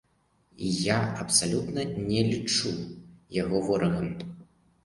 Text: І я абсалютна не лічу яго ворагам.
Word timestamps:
І 0.67 0.69
я 0.85 0.95
абсалютна 1.25 1.85
не 2.07 2.21
лічу 2.31 2.73
яго 3.43 3.63
ворагам. 3.69 4.09